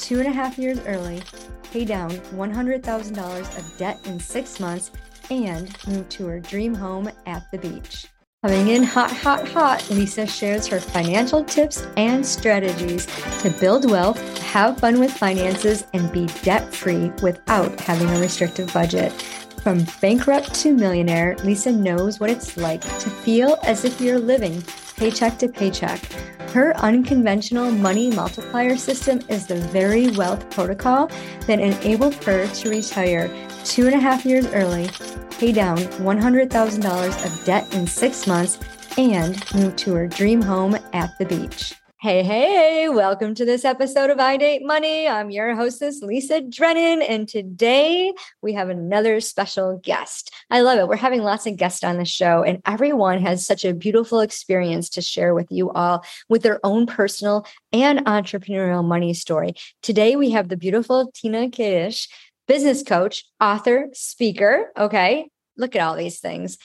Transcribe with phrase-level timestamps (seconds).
[0.00, 1.22] two and a half years early
[1.70, 4.90] pay down $100,000 of debt in six months,
[5.30, 8.06] and move to her dream home at the beach.
[8.42, 13.06] Coming in hot, hot, hot, Lisa shares her financial tips and strategies
[13.42, 18.72] to build wealth, have fun with finances, and be debt free without having a restrictive
[18.72, 19.12] budget.
[19.62, 24.64] From bankrupt to millionaire, Lisa knows what it's like to feel as if you're living
[25.00, 26.00] paycheck to paycheck
[26.52, 31.08] her unconventional money multiplier system is the very wealth protocol
[31.46, 33.30] that enabled her to retire
[33.64, 34.90] two and a half years early,
[35.38, 38.58] pay down $100,000 of debt in six months,
[38.98, 41.79] and move to her dream home at the beach.
[42.02, 45.06] Hey, hey, welcome to this episode of I Date Money.
[45.06, 50.32] I'm your hostess, Lisa Drennon, and today we have another special guest.
[50.48, 50.88] I love it.
[50.88, 54.88] We're having lots of guests on the show, and everyone has such a beautiful experience
[54.90, 59.52] to share with you all with their own personal and entrepreneurial money story.
[59.82, 62.08] Today we have the beautiful Tina Kadish,
[62.48, 64.72] business coach, author, speaker.
[64.74, 65.28] Okay.
[65.58, 66.56] Look at all these things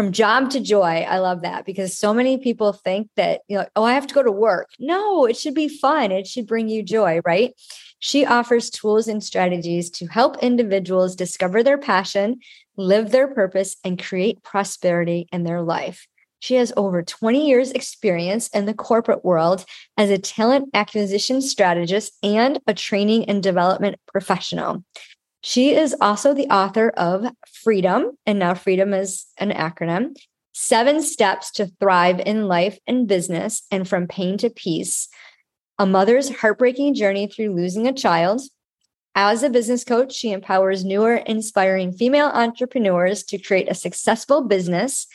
[0.00, 1.04] from job to joy.
[1.06, 4.14] I love that because so many people think that, you know, oh, I have to
[4.14, 4.70] go to work.
[4.78, 6.10] No, it should be fun.
[6.10, 7.52] It should bring you joy, right?
[7.98, 12.38] She offers tools and strategies to help individuals discover their passion,
[12.78, 16.06] live their purpose, and create prosperity in their life.
[16.38, 19.66] She has over 20 years' experience in the corporate world
[19.98, 24.82] as a talent acquisition strategist and a training and development professional.
[25.42, 30.16] She is also the author of Freedom, and now Freedom is an acronym
[30.52, 35.08] Seven Steps to Thrive in Life and Business and From Pain to Peace,
[35.78, 38.42] a mother's heartbreaking journey through losing a child.
[39.14, 45.06] As a business coach, she empowers newer, inspiring female entrepreneurs to create a successful business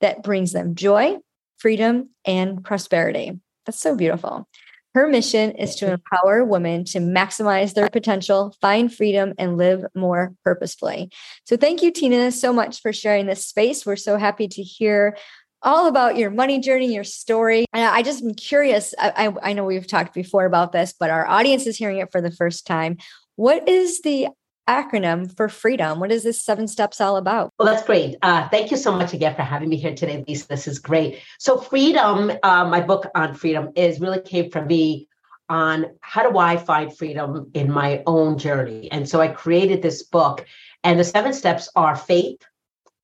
[0.00, 1.16] that brings them joy,
[1.58, 3.40] freedom, and prosperity.
[3.66, 4.48] That's so beautiful.
[4.94, 10.34] Her mission is to empower women to maximize their potential, find freedom, and live more
[10.44, 11.10] purposefully.
[11.44, 13.86] So, thank you, Tina, so much for sharing this space.
[13.86, 15.16] We're so happy to hear
[15.62, 17.64] all about your money journey, your story.
[17.72, 18.94] And I just am curious.
[18.98, 22.20] I, I, know we've talked before about this, but our audience is hearing it for
[22.20, 22.98] the first time.
[23.36, 24.28] What is the
[24.68, 26.00] acronym for freedom.
[26.00, 27.50] What is this seven steps all about?
[27.58, 28.16] Well, that's great.
[28.22, 30.48] Uh, thank you so much again for having me here today, Lisa.
[30.48, 31.20] This is great.
[31.38, 35.08] So, freedom, uh, my book on freedom, is really came from me
[35.48, 38.90] on how do I find freedom in my own journey.
[38.90, 40.46] And so I created this book,
[40.82, 42.40] and the seven steps are faith,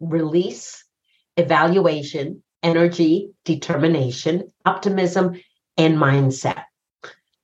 [0.00, 0.84] release,
[1.36, 5.40] evaluation, energy, determination, optimism,
[5.76, 6.64] and mindset.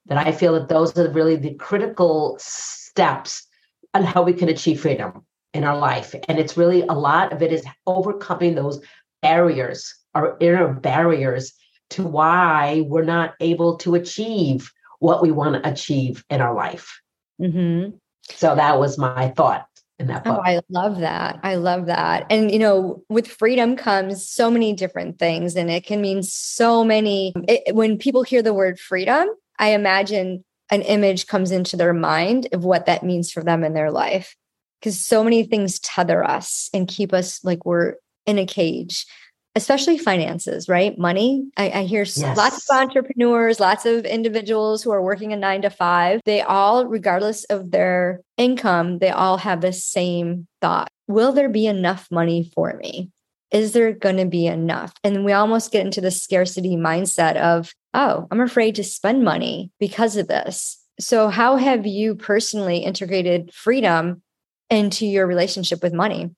[0.07, 3.47] That I feel that those are really the critical steps
[3.95, 6.15] on how we can achieve freedom in our life.
[6.29, 8.81] And it's really a lot of it is overcoming those
[9.23, 11.53] barriers, our inner barriers
[11.91, 17.01] to why we're not able to achieve what we want to achieve in our life.
[17.41, 17.97] Mm-hmm.
[18.31, 19.67] So that was my thought
[19.99, 20.39] in that book.
[20.39, 21.39] Oh, I love that.
[21.43, 22.27] I love that.
[22.31, 26.83] And, you know, with freedom comes so many different things, and it can mean so
[26.83, 27.33] many.
[27.47, 29.29] It, when people hear the word freedom,
[29.59, 33.75] I imagine an image comes into their mind of what that means for them in
[33.75, 34.37] their life.
[34.81, 37.95] Because so many things tether us and keep us like we're
[38.27, 39.07] in a cage,
[39.55, 40.99] especially finances, right?
[40.99, 41.49] Money.
[41.57, 42.37] I, I hear yes.
[42.37, 46.21] lots of entrepreneurs, lots of individuals who are working a nine to five.
[46.25, 51.67] They all, regardless of their income, they all have the same thought Will there be
[51.67, 53.11] enough money for me?
[53.55, 54.93] Is there going to be enough?
[55.05, 59.71] And we almost get into the scarcity mindset of, oh, I'm afraid to spend money
[59.79, 60.83] because of this.
[60.99, 64.23] So, how have you personally integrated freedom
[64.71, 66.31] into your relationship with money?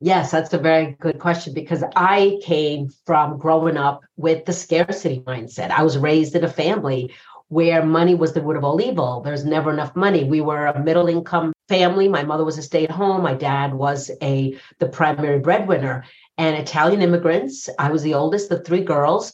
[0.00, 5.20] Yes, that's a very good question because I came from growing up with the scarcity
[5.20, 5.70] mindset.
[5.70, 7.12] I was raised in a family
[7.52, 9.20] where money was the root of all evil.
[9.20, 10.24] There's never enough money.
[10.24, 12.08] We were a middle income family.
[12.08, 13.22] My mother was a stay at home.
[13.22, 16.04] My dad was a the primary breadwinner
[16.38, 17.68] and Italian immigrants.
[17.78, 19.32] I was the oldest of three girls.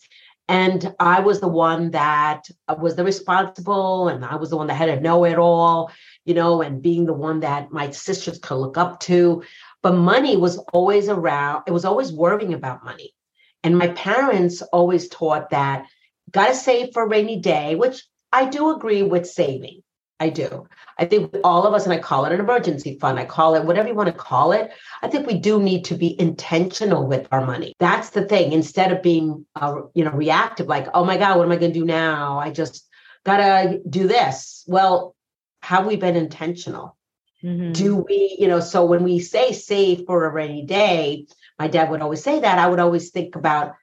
[0.51, 2.49] And I was the one that
[2.79, 5.91] was the responsible, and I was the one that had to know it all,
[6.25, 9.43] you know, and being the one that my sisters could look up to.
[9.83, 13.13] But money was always around, it was always worrying about money.
[13.63, 15.85] And my parents always taught that
[16.31, 19.83] got to save for a rainy day, which I do agree with saving.
[20.21, 20.67] I do.
[20.99, 23.65] I think all of us, and I call it an emergency fund, I call it
[23.65, 24.71] whatever you want to call it.
[25.03, 27.75] I think we do need to be intentional with our money.
[27.79, 28.53] That's the thing.
[28.53, 31.73] Instead of being, uh, you know, reactive, like, oh my God, what am I going
[31.73, 32.39] to do now?
[32.39, 32.87] I just
[33.25, 34.65] gotta do this.
[34.67, 35.15] Well,
[35.63, 36.97] have we been intentional?
[37.45, 37.73] Mm-hmm.
[37.73, 41.27] Do we, you know, so when we say save for a rainy day,
[41.59, 42.59] my dad would always say that.
[42.59, 43.75] I would always think about,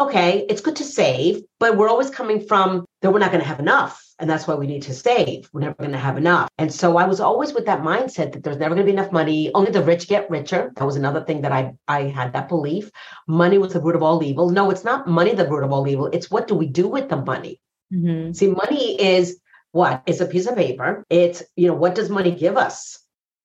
[0.00, 3.48] okay, it's good to save, but we're always coming from that we're not going to
[3.48, 5.48] have enough and that's why we need to save.
[5.52, 6.48] We're never going to have enough.
[6.58, 9.12] And so I was always with that mindset that there's never going to be enough
[9.12, 9.52] money.
[9.54, 10.72] Only the rich get richer.
[10.74, 12.90] That was another thing that I, I had that belief.
[13.28, 14.50] Money was the root of all evil.
[14.50, 16.06] No, it's not money the root of all evil.
[16.06, 17.60] It's what do we do with the money?
[17.92, 18.32] Mm-hmm.
[18.32, 19.38] See, money is
[19.70, 20.02] what?
[20.06, 21.04] It's a piece of paper.
[21.08, 22.98] It's, you know, what does money give us?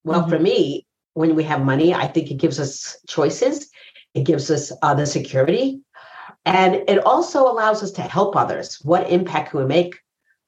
[0.04, 0.30] Well, mm-hmm.
[0.30, 3.70] for me, when we have money, I think it gives us choices.
[4.16, 5.82] It gives us uh, the security.
[6.46, 8.80] And it also allows us to help others.
[8.82, 9.96] What impact can we make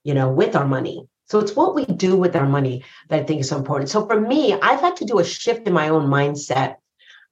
[0.06, 1.06] you know, with our money.
[1.26, 3.90] So it's what we do with our money that I think is so important.
[3.90, 6.76] So for me, I've had to do a shift in my own mindset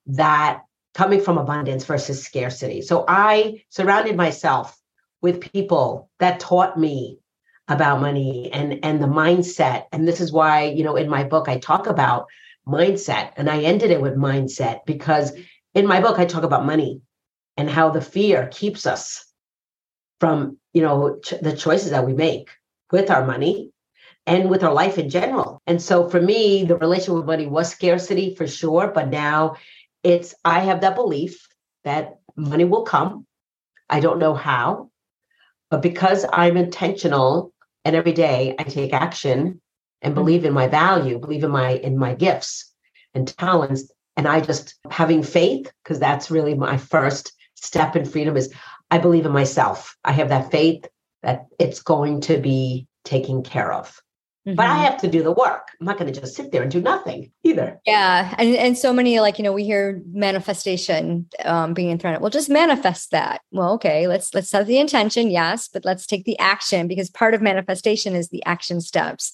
[0.07, 0.63] that
[0.95, 2.81] coming from abundance versus scarcity.
[2.81, 4.77] So I surrounded myself
[5.21, 7.19] with people that taught me
[7.69, 11.47] about money and and the mindset and this is why you know in my book
[11.47, 12.25] I talk about
[12.67, 15.31] mindset and I ended it with mindset because
[15.73, 16.99] in my book I talk about money
[17.57, 19.25] and how the fear keeps us
[20.19, 22.49] from you know ch- the choices that we make
[22.91, 23.71] with our money
[24.25, 25.61] and with our life in general.
[25.67, 29.55] And so for me, the relationship with money was scarcity for sure, but now
[30.03, 31.47] it's I have that belief
[31.83, 33.25] that money will come.
[33.89, 34.89] I don't know how,
[35.69, 37.53] but because I'm intentional
[37.83, 39.61] and every day I take action
[40.01, 40.21] and mm-hmm.
[40.21, 42.71] believe in my value, believe in my in my gifts
[43.13, 48.37] and talents and I just having faith because that's really my first step in freedom
[48.37, 48.53] is
[48.91, 49.97] I believe in myself.
[50.03, 50.87] I have that faith
[51.23, 53.99] that it's going to be taken care of.
[54.47, 54.55] Mm-hmm.
[54.55, 54.83] But I mm-hmm.
[54.83, 55.69] have to do the work.
[55.79, 57.79] I'm not going to just sit there and do nothing either.
[57.85, 62.19] Yeah, and and so many like you know we hear manifestation um, being thrown.
[62.19, 63.41] Well, just manifest that.
[63.51, 67.33] Well, okay, let's let's set the intention, yes, but let's take the action because part
[67.33, 69.31] of manifestation is the action steps,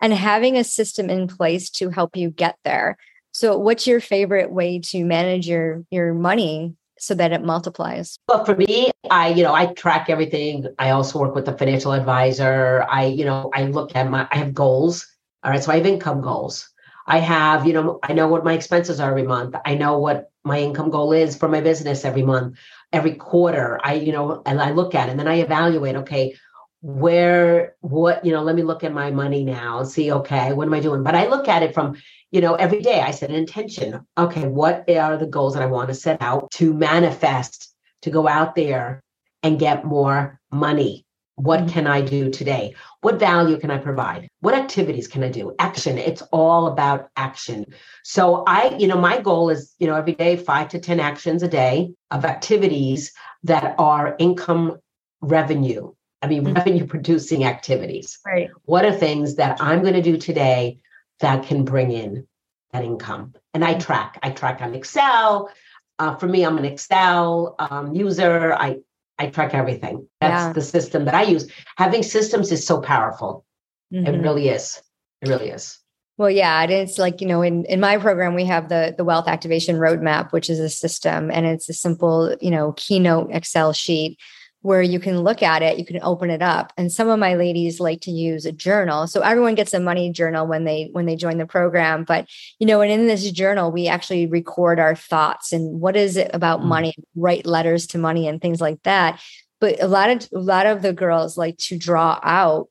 [0.00, 2.96] and having a system in place to help you get there.
[3.30, 8.18] So, what's your favorite way to manage your your money so that it multiplies?
[8.28, 10.66] Well, for me, I, you know, I track everything.
[10.78, 12.86] I also work with a financial advisor.
[12.88, 15.06] I, you know, I look at my, I have goals.
[15.42, 15.62] All right.
[15.62, 16.68] So I have income goals.
[17.06, 19.54] I have, you know, I know what my expenses are every month.
[19.64, 22.58] I know what my income goal is for my business every month,
[22.92, 23.80] every quarter.
[23.82, 26.36] I, you know, and I look at it and then I evaluate, okay,
[26.80, 30.66] where, what, you know, let me look at my money now and see, okay, what
[30.66, 31.02] am I doing?
[31.02, 31.96] But I look at it from,
[32.30, 34.06] you know, every day I set an intention.
[34.16, 38.28] Okay, what are the goals that I want to set out to manifest, to go
[38.28, 39.02] out there
[39.42, 41.06] and get more money?
[41.36, 41.68] What mm-hmm.
[41.68, 42.74] can I do today?
[43.00, 44.28] What value can I provide?
[44.40, 45.54] What activities can I do?
[45.58, 45.96] Action.
[45.96, 47.66] It's all about action.
[48.02, 51.42] So I, you know, my goal is, you know, every day, five to 10 actions
[51.44, 53.12] a day of activities
[53.44, 54.78] that are income
[55.20, 55.92] revenue.
[56.20, 56.54] I mean, mm-hmm.
[56.54, 58.18] revenue producing activities.
[58.26, 58.50] Right.
[58.64, 60.80] What are things that I'm going to do today
[61.20, 62.26] that can bring in
[62.72, 63.34] that income.
[63.54, 64.18] And I track.
[64.22, 65.50] I track on Excel.
[65.98, 68.52] Uh, for me, I'm an Excel um, user.
[68.54, 68.78] I
[69.18, 70.06] I track everything.
[70.20, 70.52] That's yeah.
[70.52, 71.50] the system that I use.
[71.76, 73.44] Having systems is so powerful.
[73.92, 74.06] Mm-hmm.
[74.06, 74.80] It really is.
[75.22, 75.78] It really is.
[76.18, 79.04] Well, yeah, and it's like you know, in in my program we have the the
[79.04, 83.72] wealth activation roadmap, which is a system, and it's a simple you know keynote Excel
[83.72, 84.18] sheet
[84.62, 86.72] where you can look at it, you can open it up.
[86.76, 89.06] And some of my ladies like to use a journal.
[89.06, 92.66] So everyone gets a money journal when they when they join the program, but you
[92.66, 96.60] know, and in this journal we actually record our thoughts and what is it about
[96.60, 96.68] mm-hmm.
[96.68, 99.20] money, write letters to money and things like that.
[99.60, 102.68] But a lot of a lot of the girls like to draw out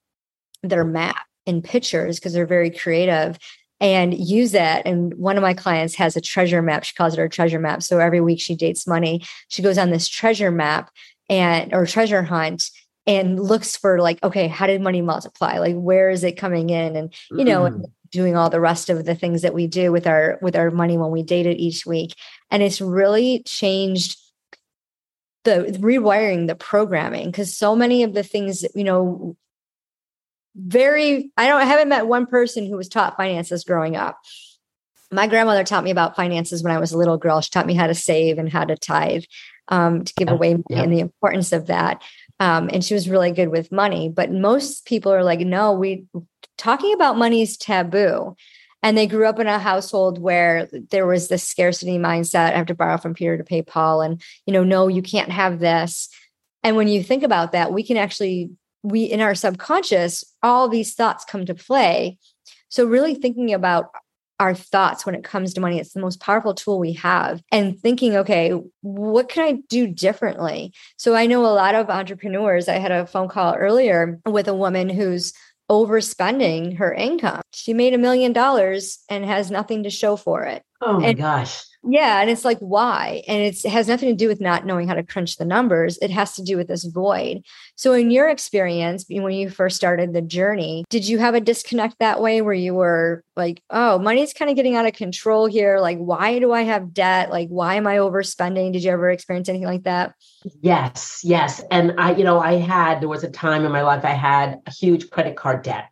[0.63, 3.37] their map in pictures because they're very creative
[3.79, 4.85] and use that.
[4.85, 6.83] And one of my clients has a treasure map.
[6.83, 7.83] She calls it her treasure map.
[7.83, 9.23] So every week she dates money.
[9.49, 10.89] She goes on this treasure map
[11.29, 12.69] and or treasure hunt
[13.05, 15.57] and looks for like okay how did money multiply?
[15.59, 16.95] Like where is it coming in?
[16.95, 17.85] And you know mm.
[18.11, 20.97] doing all the rest of the things that we do with our with our money
[20.97, 22.15] when we date it each week.
[22.51, 24.17] And it's really changed
[25.47, 29.37] the rewiring the programming because so many of the things you know
[30.55, 34.17] very i don't I haven't met one person who was taught finances growing up.
[35.09, 37.39] My grandmother taught me about finances when i was a little girl.
[37.39, 39.23] She taught me how to save and how to tithe
[39.69, 40.81] um, to give away money yeah.
[40.83, 42.01] and the importance of that.
[42.39, 44.09] Um, and she was really good with money.
[44.09, 46.05] But most people are like, no, we
[46.57, 48.35] talking about money is taboo.
[48.83, 52.53] And they grew up in a household where there was this scarcity mindset.
[52.53, 54.01] I have to borrow from Peter to pay Paul.
[54.01, 56.09] And, you know, no, you can't have this.
[56.63, 58.51] And when you think about that, we can actually
[58.83, 62.17] we in our subconscious, all these thoughts come to play.
[62.69, 63.89] So, really thinking about
[64.39, 65.79] our thoughts when it comes to money.
[65.79, 67.41] It's the most powerful tool we have.
[67.51, 68.51] And thinking, okay,
[68.81, 70.73] what can I do differently?
[70.97, 72.67] So I know a lot of entrepreneurs.
[72.67, 75.33] I had a phone call earlier with a woman who's
[75.69, 77.41] overspending her income.
[77.51, 80.63] She made a million dollars and has nothing to show for it.
[80.81, 81.63] Oh my and, gosh.
[81.83, 82.21] Yeah.
[82.21, 83.23] And it's like, why?
[83.27, 85.97] And it has nothing to do with not knowing how to crunch the numbers.
[86.01, 87.43] It has to do with this void.
[87.75, 91.99] So, in your experience, when you first started the journey, did you have a disconnect
[91.99, 95.79] that way where you were like, oh, money's kind of getting out of control here?
[95.79, 97.29] Like, why do I have debt?
[97.29, 98.73] Like, why am I overspending?
[98.73, 100.15] Did you ever experience anything like that?
[100.61, 101.21] Yes.
[101.23, 101.63] Yes.
[101.71, 104.61] And I, you know, I had, there was a time in my life I had
[104.65, 105.89] a huge credit card debt.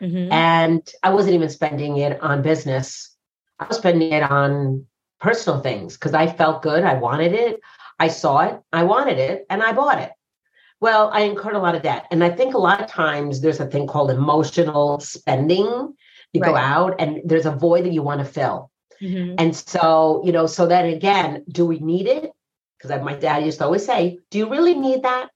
[0.00, 0.32] Mm-hmm.
[0.32, 3.14] And I wasn't even spending it on business.
[3.58, 4.86] I was spending it on
[5.20, 6.84] personal things because I felt good.
[6.84, 7.60] I wanted it.
[7.98, 8.60] I saw it.
[8.72, 10.10] I wanted it and I bought it.
[10.80, 12.06] Well, I incurred a lot of debt.
[12.10, 15.94] And I think a lot of times there's a thing called emotional spending.
[16.32, 16.48] You right.
[16.48, 18.70] go out and there's a void that you want to fill.
[19.02, 19.34] Mm-hmm.
[19.38, 22.30] And so, you know, so then again, do we need it?
[22.78, 25.28] Because my dad used to always say, Do you really need that?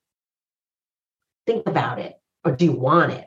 [1.46, 2.14] Think about it.
[2.44, 3.26] Or do you want it?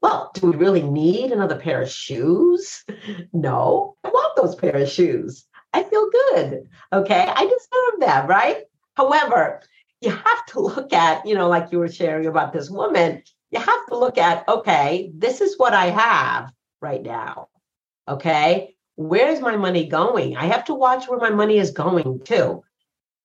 [0.00, 2.84] Well, do we really need another pair of shoes?
[3.32, 5.44] No, I want those pair of shoes.
[5.74, 6.68] I feel good.
[6.92, 7.26] Okay.
[7.28, 8.62] I deserve that, right?
[8.94, 9.60] However,
[10.00, 13.58] you have to look at, you know, like you were sharing about this woman, you
[13.58, 17.48] have to look at, okay, this is what I have right now.
[18.08, 18.76] Okay.
[18.96, 20.36] Where's my money going?
[20.36, 22.62] I have to watch where my money is going too.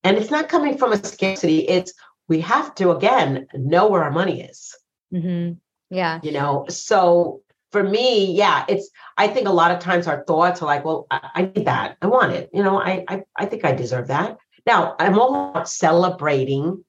[0.02, 1.68] And it's not coming from a scarcity.
[1.68, 1.92] It's
[2.26, 4.76] we have to, again, know where our money is.
[5.14, 5.54] Mm-hmm.
[5.94, 6.20] Yeah.
[6.22, 7.42] You know, so
[7.72, 11.06] for me, yeah, it's I think a lot of times our thoughts are like, well,
[11.10, 11.96] I, I need that.
[12.02, 12.50] I want it.
[12.52, 14.38] You know, I, I I think I deserve that.
[14.66, 16.84] Now I'm all about celebrating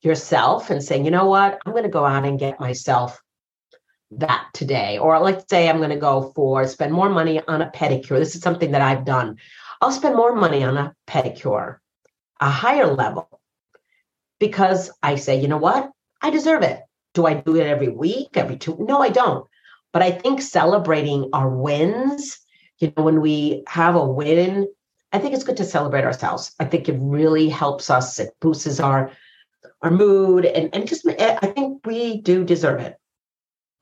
[0.00, 3.20] yourself and saying, you know what, I'm gonna go out and get myself
[4.12, 4.98] that today.
[4.98, 8.18] Or let's say I'm gonna go for spend more money on a pedicure.
[8.18, 9.36] This is something that I've done.
[9.80, 11.78] I'll spend more money on a pedicure,
[12.40, 13.40] a higher level,
[14.38, 15.90] because I say, you know what?
[16.20, 16.80] I deserve it.
[17.14, 18.76] Do I do it every week, every two?
[18.80, 19.46] No, I don't.
[19.92, 22.38] But I think celebrating our wins,
[22.78, 24.68] you know, when we have a win,
[25.12, 26.54] I think it's good to celebrate ourselves.
[26.58, 28.18] I think it really helps us.
[28.18, 29.10] It boosts our
[29.82, 32.96] our mood, and and just I think we do deserve it.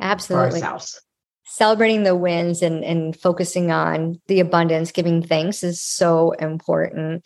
[0.00, 0.62] Absolutely.
[0.62, 1.00] ourselves.
[1.44, 7.24] Celebrating the wins and and focusing on the abundance, giving thanks is so important.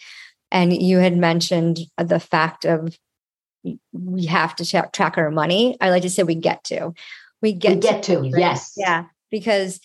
[0.50, 2.97] And you had mentioned the fact of
[3.93, 5.76] we have to track, track our money.
[5.81, 6.93] I like to say we get to.
[7.45, 8.73] We get, we get to, to yes.
[8.75, 9.05] Yeah.
[9.31, 9.79] Because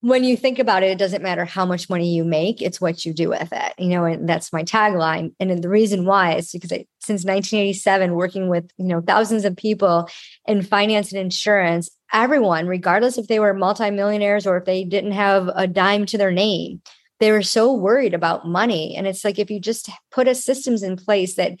[0.00, 3.04] when you think about it, it doesn't matter how much money you make, it's what
[3.04, 3.74] you do with it.
[3.78, 5.34] You know, and that's my tagline.
[5.40, 9.56] And the reason why is because I, since 1987, working with, you know, thousands of
[9.56, 10.08] people
[10.46, 15.50] in finance and insurance, everyone, regardless if they were multimillionaires or if they didn't have
[15.56, 16.80] a dime to their name,
[17.18, 18.94] they were so worried about money.
[18.94, 21.58] And it's like if you just put a systems in place that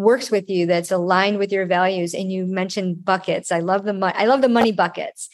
[0.00, 3.92] works with you that's aligned with your values and you mentioned buckets i love the
[3.92, 5.28] money i love the money buckets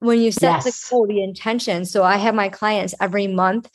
[0.00, 0.64] when you set yes.
[0.64, 3.70] the goal the intention so i have my clients every month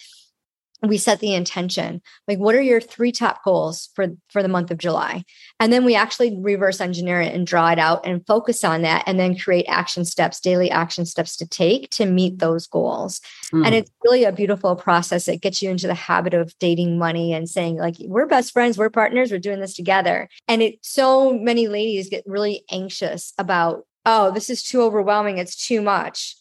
[0.83, 4.71] we set the intention like what are your three top goals for for the month
[4.71, 5.23] of july?
[5.59, 9.03] And then we actually reverse engineer it and draw it out and focus on that
[9.05, 13.21] and then create action steps daily action steps to take to meet those goals.
[13.53, 13.65] Mm.
[13.65, 15.27] and it's really a beautiful process.
[15.27, 18.77] It gets you into the habit of dating money and saying like we're best friends
[18.77, 20.29] we're partners we're doing this together.
[20.47, 25.55] And it so many ladies get really anxious about oh this is too overwhelming it's
[25.55, 26.35] too much.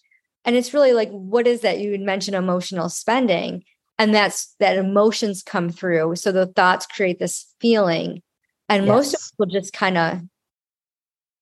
[0.46, 3.64] And it's really like what is that you would mention emotional spending
[4.00, 6.16] and that's that emotions come through.
[6.16, 8.22] So the thoughts create this feeling.
[8.66, 8.88] And yes.
[8.88, 10.22] most people just kind of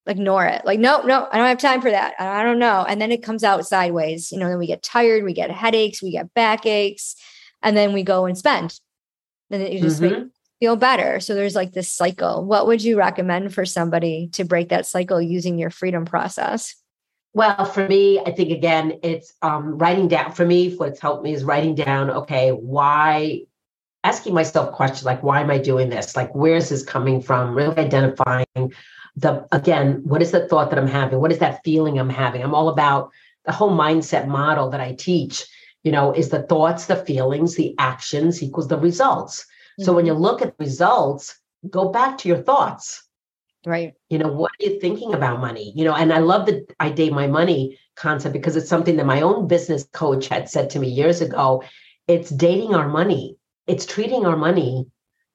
[0.09, 0.65] ignore it.
[0.65, 2.15] Like no no i don't have time for that.
[2.19, 2.85] I don't know.
[2.87, 4.33] And then it comes out sideways.
[4.33, 7.15] You know then we get tired we get headaches we get backaches
[7.63, 8.81] and then we go and spend.
[9.51, 10.27] And then you just mm-hmm.
[10.59, 11.21] feel better.
[11.21, 12.45] So there's like this cycle.
[12.45, 16.75] What would you recommend for somebody to break that cycle using your freedom process
[17.39, 20.33] well, for me, I think again, it's um, writing down.
[20.33, 22.11] For me, what's helped me is writing down.
[22.11, 23.43] Okay, why?
[24.03, 26.17] Asking myself questions like, why am I doing this?
[26.17, 27.55] Like, where's this coming from?
[27.55, 28.73] Really identifying
[29.15, 31.21] the again, what is the thought that I'm having?
[31.21, 32.43] What is that feeling I'm having?
[32.43, 33.13] I'm all about
[33.45, 35.47] the whole mindset model that I teach.
[35.85, 39.43] You know, is the thoughts, the feelings, the actions equals the results.
[39.43, 39.85] Mm-hmm.
[39.85, 41.39] So when you look at the results,
[41.71, 43.08] go back to your thoughts
[43.69, 43.93] Right.
[44.09, 45.75] You know, what are you thinking about money?
[45.77, 49.05] You know, and I love the I date my money concept because it's something that
[49.05, 51.63] my own business coach had said to me years ago.
[52.07, 53.37] It's dating our money.
[53.67, 54.87] It's treating our money,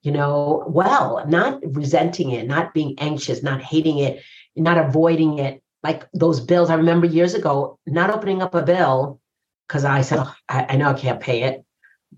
[0.02, 4.20] you know, well, not resenting it, not being anxious, not hating it.
[4.56, 6.70] Not avoiding it like those bills.
[6.70, 9.20] I remember years ago not opening up a bill
[9.68, 11.64] because I said, oh, I, I know I can't pay it.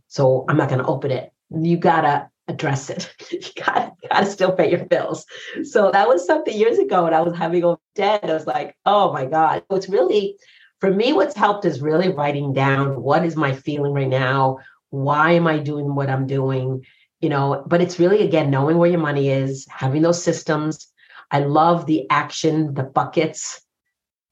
[0.08, 1.30] So I'm not going to open it.
[1.50, 3.12] You got to address it.
[3.30, 5.24] you got to gotta still pay your bills.
[5.64, 8.28] So that was something years ago when I was having a debt.
[8.28, 9.62] I was like, oh my God.
[9.70, 10.36] So it's really,
[10.80, 14.58] for me, what's helped is really writing down what is my feeling right now?
[14.90, 16.84] Why am I doing what I'm doing?
[17.20, 20.88] You know, but it's really, again, knowing where your money is, having those systems.
[21.30, 23.60] I love the action, the buckets.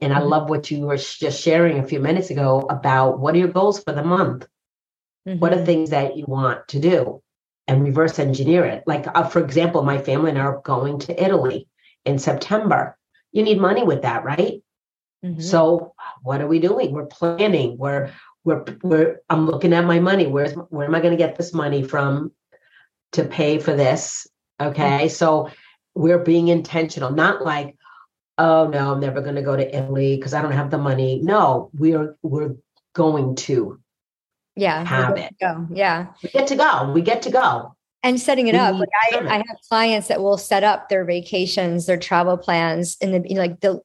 [0.00, 0.28] And I mm-hmm.
[0.28, 3.82] love what you were just sharing a few minutes ago about what are your goals
[3.82, 4.46] for the month?
[5.26, 5.38] Mm-hmm.
[5.38, 5.64] What are mm-hmm.
[5.64, 7.22] things that you want to do?
[7.66, 8.84] And reverse engineer it.
[8.86, 11.66] Like, uh, for example, my family and I are going to Italy
[12.04, 12.96] in September.
[13.32, 14.62] You need money with that, right?
[15.24, 15.40] Mm-hmm.
[15.40, 16.92] So, what are we doing?
[16.92, 17.78] We're planning.
[17.78, 18.10] We're
[18.44, 19.20] we're we're.
[19.30, 20.26] I'm looking at my money.
[20.26, 22.32] Where's where am I going to get this money from
[23.12, 24.26] to pay for this?
[24.60, 25.08] Okay, mm-hmm.
[25.08, 25.50] so
[25.94, 27.76] we're being intentional, not like,
[28.36, 31.20] oh no, I'm never going to go to Italy because I don't have the money.
[31.22, 32.56] No, we're we're
[32.94, 33.80] going to
[34.56, 34.84] yeah.
[34.84, 35.66] Have it go?
[35.70, 36.06] Yeah.
[36.22, 36.92] We get to go.
[36.92, 37.74] We get to go.
[38.02, 38.78] And setting it we up.
[38.78, 43.12] like I, I have clients that will set up their vacations their travel plans in
[43.12, 43.80] the like the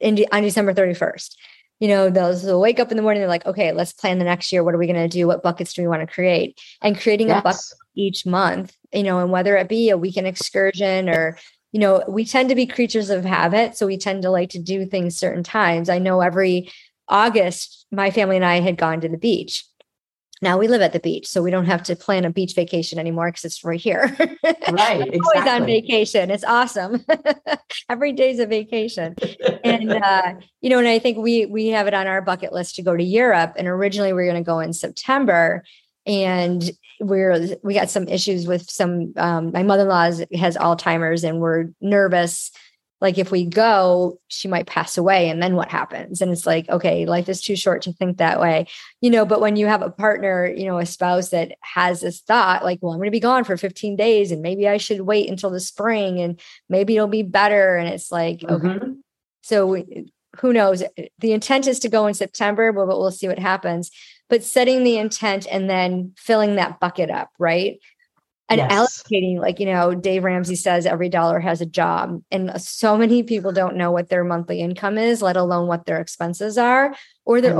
[0.00, 1.36] in on december 31st
[1.78, 4.24] you know they'll, they'll wake up in the morning they're like okay let's plan the
[4.24, 4.64] next year.
[4.64, 5.28] What are we going to do?
[5.28, 6.60] What buckets do we want to create?
[6.82, 7.38] And creating yes.
[7.38, 11.38] a bucket each month you know and whether it be a weekend excursion or
[11.70, 14.58] you know we tend to be creatures of habit so we tend to like to
[14.58, 15.88] do things certain times.
[15.88, 16.72] I know every
[17.06, 19.64] august my family and i had gone to the beach
[20.42, 22.98] now we live at the beach, so we don't have to plan a beach vacation
[22.98, 24.16] anymore because it's right here.
[24.70, 25.20] Right, exactly.
[25.34, 26.30] always on vacation.
[26.30, 27.04] It's awesome.
[27.90, 29.16] Every day's a vacation,
[29.64, 32.76] and uh, you know, and I think we we have it on our bucket list
[32.76, 33.54] to go to Europe.
[33.56, 35.64] And originally we are going to go in September,
[36.06, 36.70] and
[37.00, 39.12] we're we got some issues with some.
[39.16, 40.04] Um, my mother in law
[40.38, 42.52] has Alzheimer's, and we're nervous
[43.00, 46.20] like if we go she might pass away and then what happens?
[46.20, 48.66] And it's like okay life is too short to think that way.
[49.00, 52.20] You know but when you have a partner you know a spouse that has this
[52.20, 55.02] thought like well i'm going to be gone for 15 days and maybe i should
[55.02, 57.76] wait until the spring and maybe it'll be better.
[57.76, 58.66] And it's like mm-hmm.
[58.66, 58.86] okay
[59.42, 59.82] so
[60.38, 60.84] who knows?
[61.18, 63.90] The intent is to go in september but we'll see what happens.
[64.28, 67.80] But setting the intent and then filling that bucket up right
[68.50, 68.72] and yes.
[68.72, 72.20] allocating like you know dave ramsey says every dollar has a job.
[72.30, 76.00] And so many people don't know what their monthly income is let alone what their
[76.00, 77.54] expenses are or they're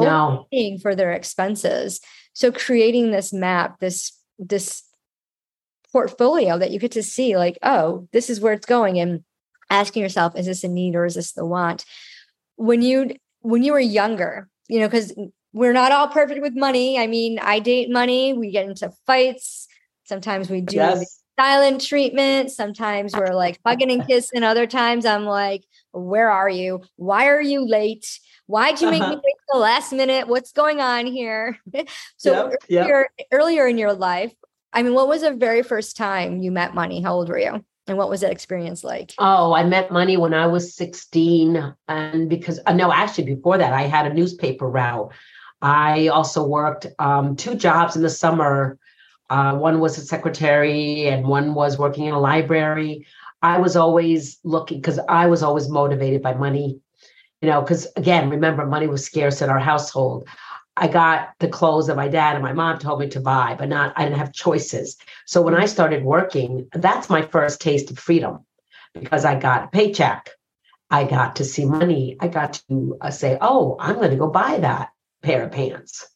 [0.50, 2.00] paying for their expenses.
[2.32, 4.82] So creating this map this this
[5.92, 9.22] portfolio that you get to see like oh this is where it's going and
[9.70, 11.84] asking yourself is this a need or is this the want?
[12.56, 15.14] When you when you were younger you know because
[15.52, 16.98] we're not all perfect with money.
[16.98, 19.68] I mean i date money we get into fights
[20.10, 21.22] Sometimes we do yes.
[21.38, 22.50] silent treatment.
[22.50, 24.42] Sometimes we're like hugging and kissing.
[24.42, 26.82] Other times I'm like, where are you?
[26.96, 28.18] Why are you late?
[28.46, 29.10] Why'd you make uh-huh.
[29.10, 30.26] me wait the last minute?
[30.26, 31.60] What's going on here?
[32.16, 32.82] so yep, yep.
[32.86, 34.34] Earlier, earlier in your life,
[34.72, 37.00] I mean, what was the very first time you met money?
[37.00, 37.64] How old were you?
[37.86, 39.14] And what was that experience like?
[39.18, 41.72] Oh, I met money when I was 16.
[41.86, 45.12] And because, uh, no, actually, before that, I had a newspaper route.
[45.62, 48.76] I also worked um, two jobs in the summer
[49.30, 53.06] uh, one was a secretary and one was working in a library.
[53.42, 56.80] I was always looking because I was always motivated by money,
[57.40, 60.28] you know, because again, remember, money was scarce in our household.
[60.76, 63.68] I got the clothes that my dad and my mom told me to buy, but
[63.68, 64.96] not, I didn't have choices.
[65.26, 68.44] So when I started working, that's my first taste of freedom
[68.94, 70.30] because I got a paycheck.
[70.90, 72.16] I got to see money.
[72.20, 74.90] I got to uh, say, oh, I'm going to go buy that
[75.22, 76.08] pair of pants.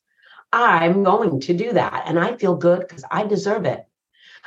[0.54, 2.04] I'm going to do that.
[2.06, 3.84] And I feel good because I deserve it.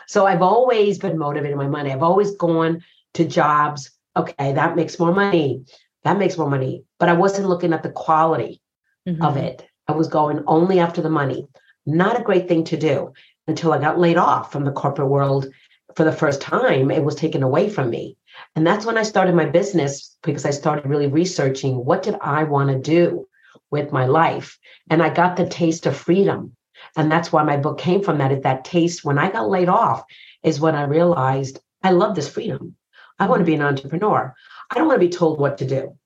[0.08, 1.91] So I've always been motivated by money.
[1.91, 2.82] I've always gone
[3.15, 3.91] to jobs.
[4.15, 5.65] Okay, that makes more money.
[6.06, 6.86] That makes more money.
[6.98, 8.62] But I wasn't looking at the quality
[9.08, 9.22] mm-hmm.
[9.22, 9.67] of it.
[9.89, 11.46] I was going only after the money.
[11.86, 13.12] Not a great thing to do
[13.48, 15.48] until I got laid off from the corporate world
[15.96, 16.89] for the first time.
[16.89, 18.15] It was taken away from me.
[18.56, 22.46] And that's when I started my business because I started really researching what did I
[22.46, 23.28] want to do?
[23.71, 24.58] With my life.
[24.89, 26.56] And I got the taste of freedom.
[26.95, 28.32] And that's why my book came from that.
[28.32, 30.03] Is that taste when I got laid off
[30.43, 32.75] is when I realized I love this freedom.
[33.19, 34.34] I want to be an entrepreneur.
[34.69, 35.97] I don't want to be told what to do.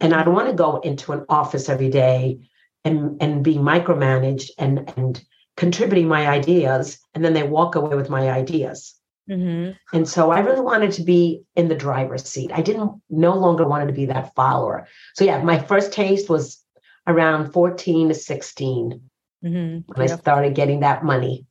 [0.00, 2.48] And I don't want to go into an office every day
[2.84, 5.22] and, and be micromanaged and, and
[5.56, 6.98] contributing my ideas.
[7.14, 8.97] And then they walk away with my ideas.
[9.28, 9.96] Mm-hmm.
[9.96, 12.50] And so I really wanted to be in the driver's seat.
[12.52, 14.88] I didn't no longer wanted to be that follower.
[15.14, 16.62] So yeah, my first taste was
[17.06, 19.00] around 14 to 16
[19.44, 19.92] mm-hmm.
[19.92, 21.46] when I started getting that money.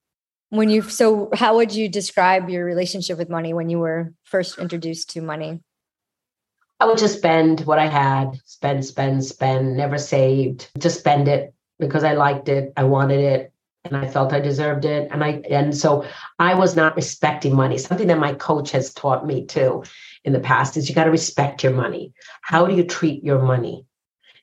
[0.49, 4.57] When you so how would you describe your relationship with money when you were first
[4.57, 5.59] introduced to money?
[6.79, 11.53] I would just spend what I had, spend, spend, spend, never saved, just spend it
[11.79, 13.51] because I liked it, I wanted it,
[13.91, 15.10] and I felt I deserved it.
[15.12, 16.06] And I and so
[16.39, 17.78] I was not respecting money.
[17.78, 19.84] Something that my coach has taught me too
[20.23, 22.13] in the past is you got to respect your money.
[22.41, 23.86] How do you treat your money?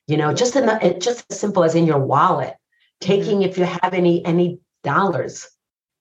[0.07, 2.54] You know, just in the just as simple as in your wallet,
[3.00, 3.50] taking mm-hmm.
[3.50, 5.48] if you have any any dollars.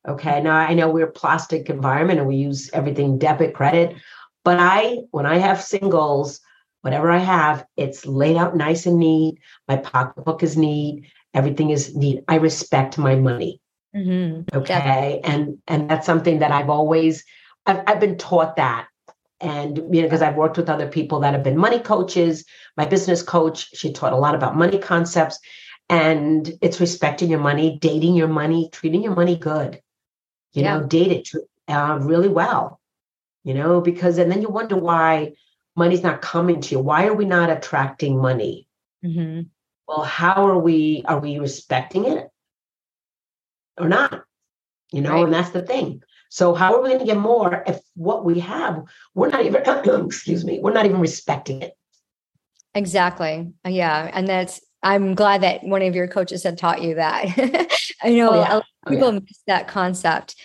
[0.07, 0.41] Okay.
[0.41, 3.95] Now I know we're a plastic environment and we use everything debit, credit,
[4.43, 6.41] but I when I have singles,
[6.81, 9.39] whatever I have, it's laid out nice and neat.
[9.67, 13.59] My pocketbook is neat everything is neat i respect my money.
[13.95, 14.57] Mm-hmm.
[14.57, 15.21] okay?
[15.23, 17.23] And and that's something that i've always
[17.65, 18.87] I've, I've been taught that.
[19.39, 22.45] And you know because i've worked with other people that have been money coaches.
[22.75, 25.39] My business coach she taught a lot about money concepts.
[25.89, 29.79] And it's respecting your money dating your money treating your money good.
[30.53, 30.79] You yeah.
[30.79, 31.29] know date it
[31.67, 32.79] uh, really well.
[33.43, 35.33] You know because and then you wonder why
[35.75, 36.79] money's not coming to you.
[36.79, 38.67] Why are we not attracting money?
[39.05, 39.41] Mm-hmm
[39.87, 42.27] well how are we are we respecting it
[43.77, 44.23] or not
[44.91, 45.23] you know right.
[45.23, 48.39] and that's the thing so how are we going to get more if what we
[48.39, 49.61] have we're not even
[50.05, 51.73] excuse me we're not even respecting it
[52.75, 57.25] exactly yeah and that's i'm glad that one of your coaches had taught you that
[58.03, 58.61] i know oh, yeah.
[58.87, 59.19] people oh, yeah.
[59.19, 60.35] miss that concept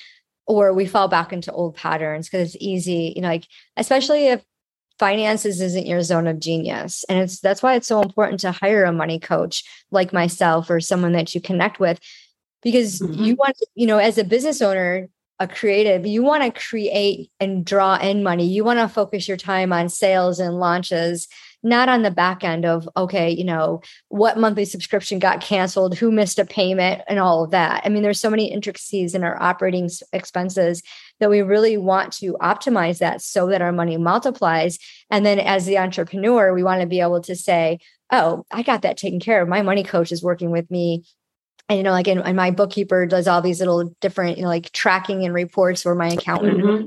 [0.47, 3.47] or we fall back into old patterns because it's easy you know like
[3.77, 4.43] especially if
[4.99, 7.05] finances isn't your zone of genius.
[7.09, 10.81] And it's that's why it's so important to hire a money coach like myself or
[10.81, 12.01] someone that you connect with
[12.63, 13.23] because mm-hmm.
[13.23, 15.09] you want you know as a business owner
[15.41, 18.47] a creative you want to create and draw in money.
[18.47, 21.29] You want to focus your time on sales and launches
[21.63, 26.11] not on the back end of okay you know what monthly subscription got canceled who
[26.11, 27.83] missed a payment and all of that.
[27.85, 30.83] I mean there's so many intricacies in our operating expenses
[31.21, 34.79] that we really want to optimize that so that our money multiplies.
[35.11, 37.79] And then as the entrepreneur we want to be able to say
[38.11, 39.49] oh i got that taken care of.
[39.49, 41.05] My money coach is working with me.
[41.69, 44.49] And you know like in, in, my bookkeeper does all these little different you know
[44.49, 46.59] like tracking and reports for my accountant.
[46.59, 46.87] Mm-hmm.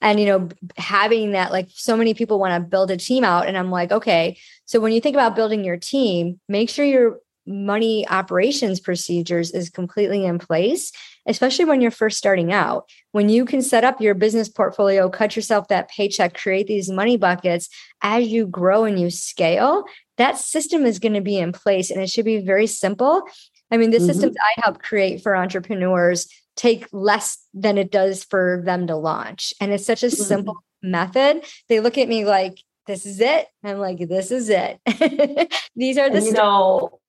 [0.00, 3.46] And you know having that like so many people want to build a team out
[3.46, 7.18] and i'm like okay so when you think about building your team make sure your
[7.46, 10.92] money operations procedures is completely in place
[11.26, 15.36] especially when you're first starting out when you can set up your business portfolio cut
[15.36, 17.68] yourself that paycheck create these money buckets
[18.02, 19.84] as you grow and you scale
[20.16, 23.22] that system is going to be in place and it should be very simple
[23.70, 24.06] i mean the mm-hmm.
[24.06, 29.54] systems i help create for entrepreneurs take less than it does for them to launch.
[29.60, 30.22] And it's such a mm-hmm.
[30.22, 31.44] simple method.
[31.68, 33.46] They look at me like, this is it.
[33.62, 34.80] I'm like, this is it.
[35.76, 37.00] These are the and, you know,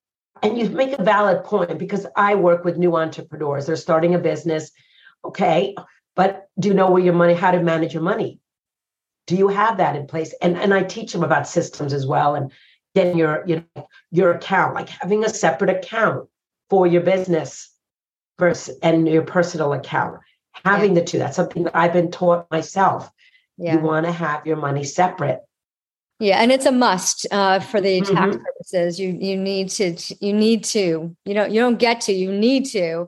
[0.43, 3.65] and you make a valid point because I work with new entrepreneurs.
[3.65, 4.71] They're starting a business.
[5.25, 5.75] Okay.
[6.15, 8.39] But do you know where your money, how to manage your money?
[9.27, 10.33] Do you have that in place?
[10.41, 12.51] And and I teach them about systems as well and
[12.95, 16.27] getting your you know your account, like having a separate account
[16.69, 17.69] for your business
[18.39, 20.19] versus and your personal account.
[20.65, 21.01] Having yeah.
[21.01, 23.11] the two, that's something that I've been taught myself.
[23.57, 23.73] Yeah.
[23.73, 25.41] You want to have your money separate.
[26.19, 28.43] Yeah, and it's a must uh, for the tax mm-hmm.
[28.43, 28.99] purposes.
[28.99, 32.65] You you need to you need to you know you don't get to you need
[32.67, 33.07] to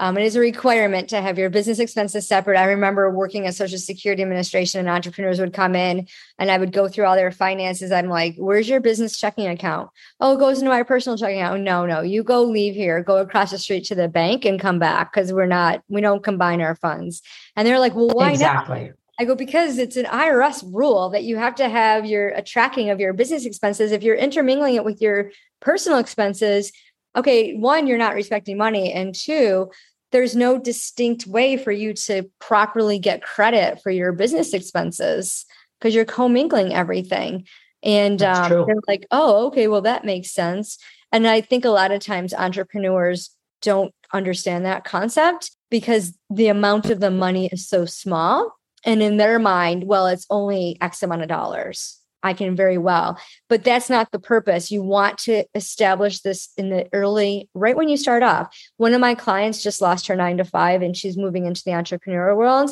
[0.00, 2.56] um, it is a requirement to have your business expenses separate.
[2.56, 6.06] I remember working at Social Security Administration and entrepreneurs would come in
[6.38, 7.90] and I would go through all their finances.
[7.90, 9.90] I'm like, where's your business checking account?
[10.20, 11.62] Oh, it goes into my personal checking account.
[11.62, 14.78] No, no, you go leave here, go across the street to the bank and come
[14.78, 17.20] back because we're not, we don't combine our funds.
[17.56, 18.84] And they're like, well, why exactly.
[18.84, 18.97] Not?
[19.18, 22.90] I go, because it's an IRS rule that you have to have your a tracking
[22.90, 23.90] of your business expenses.
[23.90, 26.72] If you're intermingling it with your personal expenses,
[27.16, 28.92] okay, one, you're not respecting money.
[28.92, 29.70] And two,
[30.12, 35.44] there's no distinct way for you to properly get credit for your business expenses
[35.78, 37.46] because you're commingling everything.
[37.82, 40.78] And um, they're like, oh, okay, well, that makes sense.
[41.12, 43.30] And I think a lot of times entrepreneurs
[43.62, 48.57] don't understand that concept because the amount of the money is so small.
[48.84, 51.98] And in their mind, well, it's only X amount of dollars.
[52.22, 53.18] I can very well.
[53.48, 54.72] But that's not the purpose.
[54.72, 58.54] You want to establish this in the early, right when you start off.
[58.76, 61.70] One of my clients just lost her nine to five and she's moving into the
[61.72, 62.70] entrepreneurial world.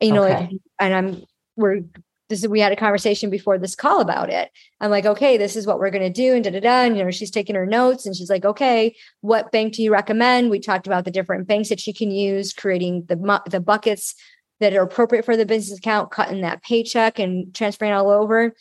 [0.00, 0.34] You know, okay.
[0.34, 1.22] like, and I'm,
[1.56, 1.80] we're,
[2.28, 4.50] this is, we had a conversation before this call about it.
[4.80, 6.34] I'm like, okay, this is what we're going to do.
[6.34, 6.82] And da da da.
[6.82, 9.92] And, you know, she's taking her notes and she's like, okay, what bank do you
[9.92, 10.50] recommend?
[10.50, 14.14] We talked about the different banks that she can use, creating the, the buckets
[14.60, 18.54] that are appropriate for the business account, cutting that paycheck and transferring all over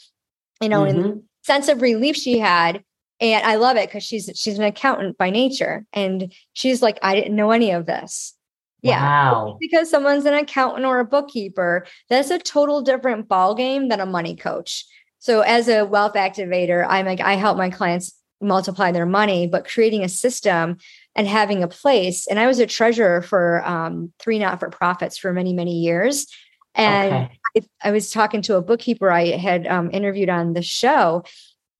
[0.63, 0.99] you know, mm-hmm.
[0.99, 2.83] and sense of relief she had.
[3.19, 5.85] And I love it because she's she's an accountant by nature.
[5.93, 8.33] And she's like, I didn't know any of this.
[8.81, 9.47] Wow.
[9.47, 9.53] Yeah.
[9.59, 14.05] Because someone's an accountant or a bookkeeper, that's a total different ball game than a
[14.05, 14.85] money coach.
[15.19, 19.67] So as a wealth activator, I'm like, I help my clients multiply their money, but
[19.67, 20.77] creating a system
[21.15, 22.27] and having a place.
[22.27, 26.27] And I was a treasurer for um, three not for profits for many, many years.
[26.75, 27.39] And okay.
[27.83, 31.23] I, I, was talking to a bookkeeper I had um, interviewed on the show.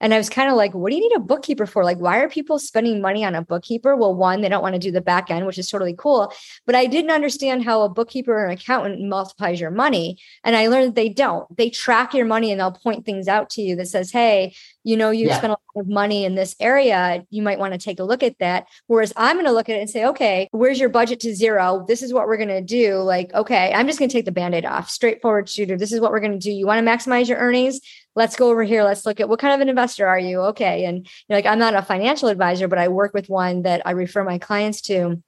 [0.04, 1.86] And I was kind of like, what do you need a bookkeeper for?
[1.86, 3.96] Like, why are people spending money on a bookkeeper?
[3.96, 6.34] Well, one, they don't want to do the back end, which is totally cool.
[6.66, 10.20] But I didn't understand how a bookkeeper or an accountant multiplies your money.
[10.44, 11.48] And I learned they don't.
[11.56, 14.98] They track your money and they'll point things out to you that says, hey, you
[14.98, 15.38] know, you yeah.
[15.38, 17.26] spent a lot of money in this area.
[17.30, 18.68] You might want to take a look at that.
[18.88, 21.86] Whereas I'm going to look at it and say, okay, where's your budget to zero?
[21.88, 22.98] This is what we're going to do.
[22.98, 25.78] Like, okay, I'm just going to take the band aid off, straightforward shooter.
[25.78, 26.52] This is what we're going to do.
[26.52, 27.80] You want to maximize your earnings?
[28.16, 28.84] Let's go over here.
[28.84, 30.40] Let's look at what kind of an investor are you?
[30.42, 30.86] Okay.
[30.86, 33.92] And you're like, I'm not a financial advisor, but I work with one that I
[33.92, 35.22] refer my clients to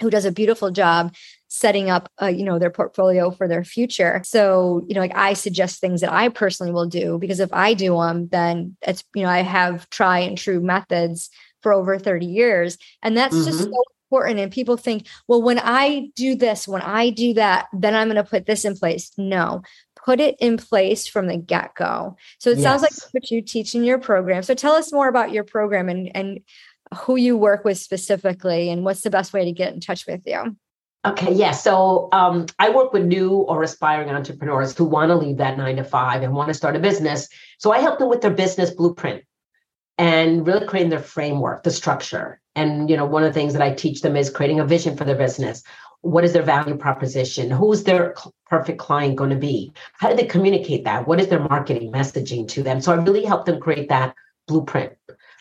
[0.00, 1.14] who does a beautiful job
[1.48, 5.34] setting up uh, you know their portfolio for their future so you know like i
[5.34, 9.22] suggest things that i personally will do because if i do them then it's you
[9.22, 11.28] know i have try and true methods
[11.60, 13.44] for over 30 years and that's mm-hmm.
[13.44, 17.66] just so important and people think well when i do this when i do that
[17.72, 19.62] then i'm going to put this in place no
[19.96, 22.62] put it in place from the get-go so it yes.
[22.62, 25.88] sounds like what you teach in your program so tell us more about your program
[25.88, 26.40] and and
[26.94, 30.20] who you work with specifically and what's the best way to get in touch with
[30.26, 30.54] you
[31.04, 31.50] Okay, yeah.
[31.50, 35.74] So um, I work with new or aspiring entrepreneurs who want to leave that nine
[35.74, 37.28] to five and want to start a business.
[37.58, 39.24] So I help them with their business blueprint
[40.02, 42.40] and really creating their framework, the structure.
[42.56, 44.96] And you know, one of the things that I teach them is creating a vision
[44.96, 45.62] for their business.
[46.00, 47.52] What is their value proposition?
[47.52, 49.72] Who's their perfect client going to be?
[49.92, 51.06] How do they communicate that?
[51.06, 52.80] What is their marketing messaging to them?
[52.80, 54.16] So I really help them create that
[54.48, 54.92] blueprint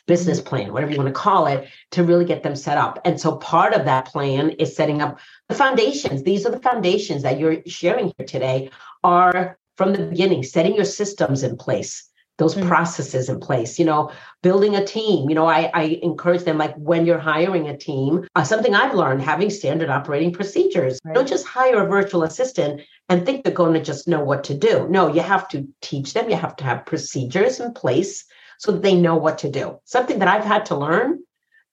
[0.06, 0.50] business mm-hmm.
[0.50, 3.00] plan, whatever you want to call it, to really get them set up.
[3.04, 5.19] And so part of that plan is setting up
[5.50, 6.21] the foundations.
[6.21, 8.69] These are the foundations that you're sharing here today
[9.04, 12.11] are from the beginning, setting your systems in place,
[12.41, 12.67] those mm-hmm.
[12.67, 15.30] processes in place, you know, building a team.
[15.30, 18.95] You know, I, I encourage them like when you're hiring a team, uh, something I've
[18.95, 20.99] learned having standard operating procedures.
[21.06, 21.13] Right.
[21.13, 24.56] Don't just hire a virtual assistant and think they're going to just know what to
[24.56, 24.88] do.
[24.89, 28.25] No, you have to teach them, you have to have procedures in place
[28.58, 29.80] so that they know what to do.
[29.86, 31.19] Something that I've had to learn.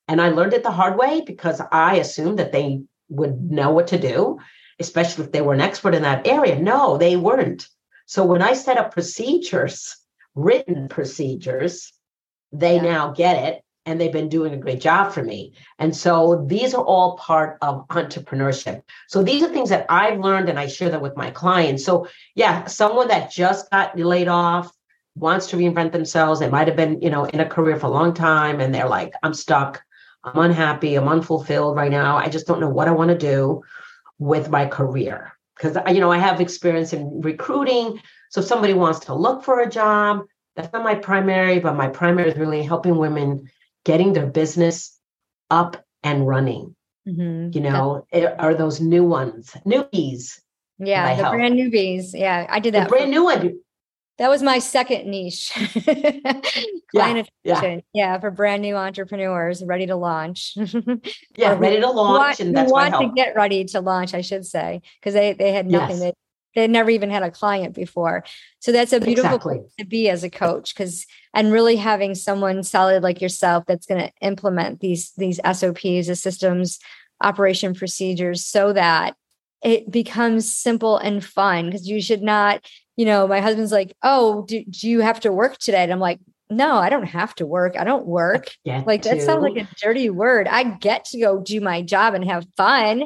[0.06, 3.86] And I learned it the hard way because I assumed that they would know what
[3.88, 4.38] to do,
[4.78, 6.58] especially if they were an expert in that area.
[6.58, 7.66] No, they weren't.
[8.04, 9.96] So when I set up procedures,
[10.38, 11.92] written procedures,
[12.52, 12.82] they yeah.
[12.82, 15.54] now get it and they've been doing a great job for me.
[15.78, 18.82] And so these are all part of entrepreneurship.
[19.08, 21.84] So these are things that I've learned and I share them with my clients.
[21.84, 24.70] So yeah, someone that just got laid off,
[25.16, 26.38] wants to reinvent themselves.
[26.38, 28.88] They might have been, you know, in a career for a long time and they're
[28.88, 29.82] like, I'm stuck.
[30.22, 30.94] I'm unhappy.
[30.94, 32.16] I'm unfulfilled right now.
[32.16, 33.62] I just don't know what I want to do
[34.18, 35.32] with my career.
[35.56, 38.00] Because, you know, I have experience in recruiting.
[38.30, 40.24] So if somebody wants to look for a job,
[40.56, 43.50] that's not my primary, but my primary is really helping women
[43.84, 44.98] getting their business
[45.50, 46.74] up and running.
[47.06, 47.56] Mm-hmm.
[47.56, 50.40] You know, it, are those new ones, newbies.
[50.78, 51.34] Yeah, the help.
[51.34, 52.10] brand newbies.
[52.12, 52.84] Yeah, I did that.
[52.84, 53.58] The brand new one
[54.18, 55.52] that was my second niche
[56.92, 57.80] yeah, yeah.
[57.94, 60.56] yeah for brand new entrepreneurs ready to launch
[61.36, 64.44] yeah ready to launch want, and that's want to get ready to launch i should
[64.44, 66.00] say because they they had nothing yes.
[66.00, 66.12] they,
[66.58, 68.24] they never even had a client before
[68.60, 69.58] so that's a beautiful exactly.
[69.58, 73.86] place to be as a coach because and really having someone solid like yourself that's
[73.86, 76.78] going to implement these these sops the systems
[77.22, 79.16] operation procedures so that
[79.62, 82.62] it becomes simple and fun because you should not
[82.98, 85.84] you know, my husband's like, Oh, do, do you have to work today?
[85.84, 86.18] And I'm like,
[86.50, 87.76] no, I don't have to work.
[87.76, 88.48] I don't work.
[88.86, 90.48] like that sounds like a dirty word.
[90.48, 93.04] I get to go do my job and have fun.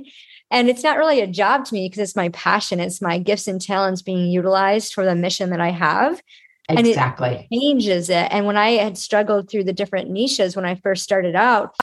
[0.50, 2.78] And it's not really a job to me because it's my passion.
[2.78, 6.22] It's my gifts and talents being utilized for the mission that I have.
[6.68, 7.28] Exactly.
[7.28, 8.28] And it changes it.
[8.30, 11.74] And when I had struggled through the different niches when I first started out,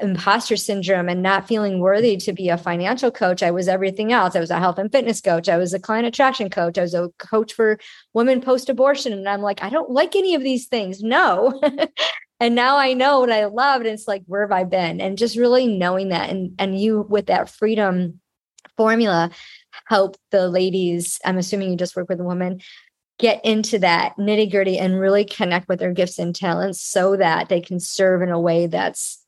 [0.00, 3.42] imposter syndrome and not feeling worthy to be a financial coach.
[3.42, 4.36] I was everything else.
[4.36, 5.48] I was a health and fitness coach.
[5.48, 6.78] I was a client attraction coach.
[6.78, 7.78] I was a coach for
[8.12, 9.12] women post abortion.
[9.12, 11.02] And I'm like, I don't like any of these things.
[11.02, 11.60] No.
[12.40, 13.80] and now I know what I love.
[13.80, 15.00] And it's like, where have I been?
[15.00, 18.20] And just really knowing that and and you with that freedom
[18.76, 19.30] formula
[19.86, 21.20] help the ladies.
[21.24, 22.60] I'm assuming you just work with a woman
[23.18, 27.48] get into that nitty gritty and really connect with their gifts and talents so that
[27.48, 29.25] they can serve in a way that's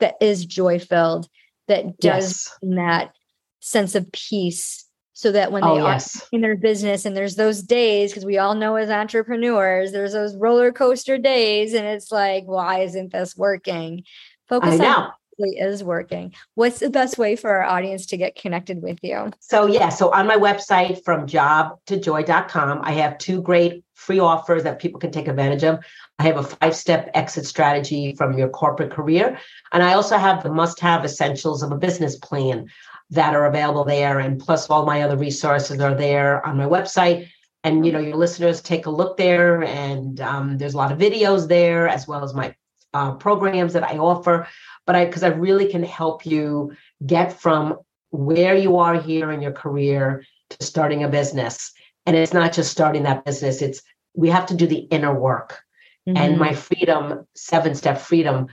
[0.00, 1.28] that is joy filled,
[1.68, 2.76] that does yes.
[2.76, 3.14] that
[3.60, 6.26] sense of peace so that when they oh, are yes.
[6.32, 10.34] in their business and there's those days because we all know as entrepreneurs there's those
[10.34, 14.02] roller coaster days and it's like why isn't this working
[14.48, 15.10] focus on
[15.40, 16.34] really is working.
[16.54, 19.30] What's the best way for our audience to get connected with you?
[19.40, 24.18] So, yeah, so on my website from job to joy.com, I have two great free
[24.18, 25.84] offers that people can take advantage of.
[26.18, 29.38] I have a five step exit strategy from your corporate career.
[29.72, 32.68] And I also have the must have essentials of a business plan
[33.10, 34.18] that are available there.
[34.20, 37.28] And plus, all my other resources are there on my website
[37.64, 40.98] and you know your listeners take a look there and um, there's a lot of
[40.98, 42.54] videos there as well as my
[42.94, 44.46] uh, programs that i offer
[44.86, 46.72] but i because i really can help you
[47.06, 47.78] get from
[48.10, 51.72] where you are here in your career to starting a business.
[52.06, 53.82] And it's not just starting that business it's
[54.14, 55.60] we have to do the inner work.
[56.08, 56.16] Mm-hmm.
[56.16, 58.46] and my freedom seven step freedom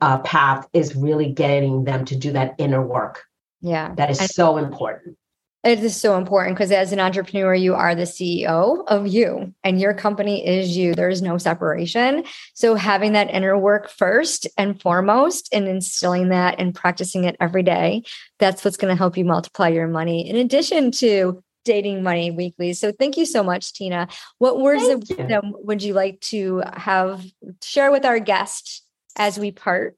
[0.00, 3.22] uh, path is really getting them to do that inner work.
[3.60, 3.94] Yeah.
[3.94, 5.16] That is so important
[5.62, 9.78] it is so important because as an entrepreneur, you are the CEO of you and
[9.78, 10.94] your company is you.
[10.94, 12.24] There is no separation.
[12.54, 17.62] So, having that inner work first and foremost and instilling that and practicing it every
[17.62, 18.04] day,
[18.38, 22.72] that's what's going to help you multiply your money in addition to dating money weekly.
[22.72, 24.08] So, thank you so much, Tina.
[24.38, 27.22] What words of wisdom would you like to have
[27.62, 28.82] share with our guests
[29.16, 29.94] as we part?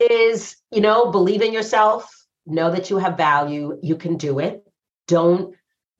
[0.00, 4.64] Is, you know, believe in yourself know that you have value you can do it.
[5.08, 5.54] Don't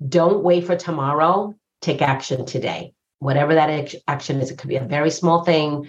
[0.07, 1.55] don't wait for tomorrow.
[1.81, 2.93] Take action today.
[3.19, 5.89] Whatever that action is it could be a very small thing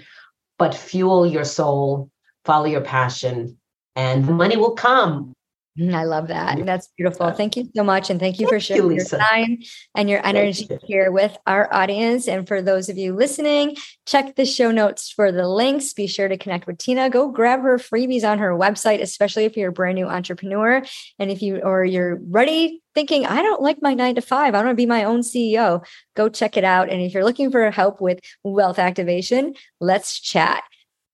[0.57, 2.09] but fuel your soul
[2.45, 3.57] follow your passion
[3.95, 5.33] and the money will come
[5.77, 6.65] Mm, I love that.
[6.65, 7.31] That's beautiful.
[7.31, 8.09] Thank you so much.
[8.09, 9.59] And thank you thank for sharing you, your time
[9.93, 12.27] and your energy here with our audience.
[12.27, 13.75] And for those of you listening,
[14.07, 15.93] check the show notes for the links.
[15.93, 17.11] Be sure to connect with Tina.
[17.11, 20.83] Go grab her freebies on her website, especially if you're a brand new entrepreneur.
[21.19, 24.59] And if you or you're ready thinking, I don't like my nine to five, I
[24.59, 25.85] want to be my own CEO,
[26.15, 26.89] go check it out.
[26.89, 30.63] And if you're looking for help with wealth activation, let's chat.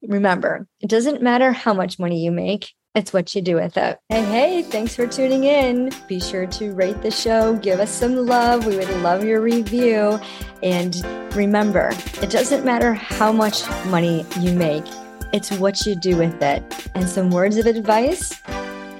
[0.02, 4.00] Remember, it doesn't matter how much money you make it's what you do with it.
[4.10, 5.92] Hey, hey, thanks for tuning in.
[6.08, 8.66] Be sure to rate the show, give us some love.
[8.66, 10.20] We would love your review.
[10.62, 10.96] And
[11.36, 14.86] remember, it doesn't matter how much money you make,
[15.34, 16.64] it's what you do with it.
[16.94, 18.40] And some words of advice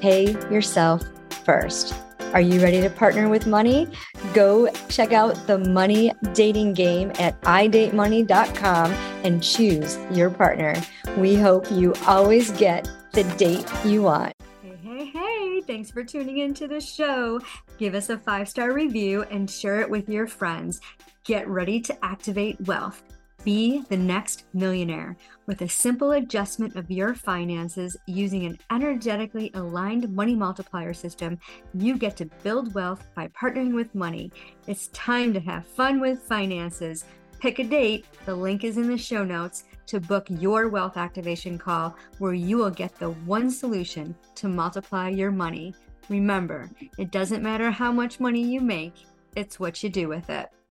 [0.02, 1.04] pay yourself
[1.46, 1.94] first.
[2.34, 3.88] Are you ready to partner with money?
[4.34, 8.92] Go check out the money dating game at idatemoney.com
[9.24, 10.76] and choose your partner.
[11.16, 14.34] We hope you always get the date you want.
[14.64, 17.40] Hey, hey, hey, thanks for tuning into the show.
[17.78, 20.82] Give us a five star review and share it with your friends.
[21.24, 23.04] Get ready to activate wealth.
[23.44, 30.12] Be the next millionaire with a simple adjustment of your finances using an energetically aligned
[30.12, 31.38] money multiplier system.
[31.76, 34.32] You get to build wealth by partnering with money.
[34.66, 37.06] It's time to have fun with finances.
[37.44, 41.58] Pick a date, the link is in the show notes to book your wealth activation
[41.58, 45.76] call where you will get the one solution to multiply your money.
[46.08, 48.94] Remember, it doesn't matter how much money you make,
[49.36, 50.54] it's what you do with it.